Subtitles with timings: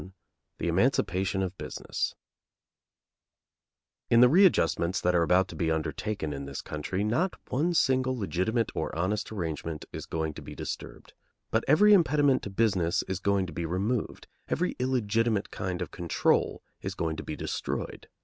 [0.01, 0.09] XI
[0.57, 2.15] THE EMANCIPATION OF BUSINESS
[4.09, 8.17] In the readjustments that are about to be undertaken in this country not one single
[8.17, 11.13] legitimate or honest arrangement is going to be disturbed;
[11.51, 16.63] but every impediment to business is going to be removed, every illegitimate kind of control
[16.81, 18.07] is going to be destroyed.